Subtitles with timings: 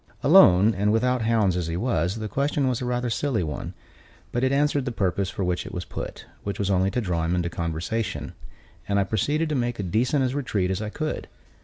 [0.23, 3.75] Alone, and without hounds as he was, the question was rather a silly one;
[4.31, 7.23] but it answered the purpose for which it was put, which was only to draw
[7.23, 8.33] him into conversation,
[8.87, 11.27] and I proceeded to make as decent a retreat as I could.